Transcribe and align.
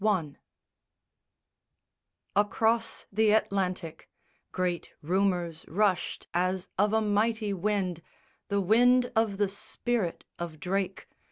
BOOK 0.03 0.25
X 0.31 0.39
Across 2.35 3.05
the 3.11 3.29
Atlantic 3.33 4.09
Great 4.51 4.93
rumours 5.03 5.63
rushed 5.67 6.25
as 6.33 6.69
of 6.75 6.91
a 6.91 7.01
mighty 7.01 7.53
wind, 7.53 8.01
The 8.47 8.61
wind 8.61 9.11
of 9.15 9.37
the 9.37 9.47
spirit 9.47 10.23
of 10.39 10.59
Drake. 10.59 11.07